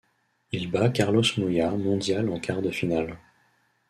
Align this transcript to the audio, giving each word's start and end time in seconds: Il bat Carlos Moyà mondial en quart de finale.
Il 0.51 0.71
bat 0.71 0.89
Carlos 0.89 1.29
Moyà 1.37 1.69
mondial 1.75 2.27
en 2.31 2.39
quart 2.39 2.63
de 2.63 2.71
finale. 2.71 3.19